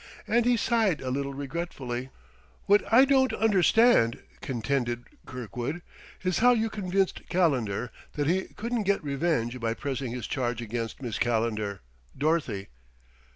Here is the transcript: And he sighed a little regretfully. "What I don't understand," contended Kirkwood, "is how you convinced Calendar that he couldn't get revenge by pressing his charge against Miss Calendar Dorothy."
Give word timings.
And 0.27 0.45
he 0.45 0.57
sighed 0.57 0.99
a 0.99 1.11
little 1.11 1.35
regretfully. 1.35 2.09
"What 2.65 2.91
I 2.91 3.05
don't 3.05 3.31
understand," 3.33 4.19
contended 4.41 5.03
Kirkwood, 5.27 5.83
"is 6.23 6.39
how 6.39 6.53
you 6.53 6.71
convinced 6.71 7.29
Calendar 7.29 7.91
that 8.13 8.25
he 8.25 8.45
couldn't 8.55 8.81
get 8.85 9.03
revenge 9.03 9.59
by 9.59 9.75
pressing 9.75 10.11
his 10.11 10.25
charge 10.25 10.59
against 10.59 11.03
Miss 11.03 11.19
Calendar 11.19 11.81
Dorothy." 12.17 12.69